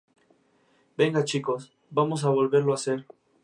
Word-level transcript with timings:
venga, 0.97 1.23
chicos, 1.23 1.71
vamos 1.91 2.25
a 2.25 2.29
volverlo 2.31 2.71
a 2.71 2.75
hacer 2.77 3.05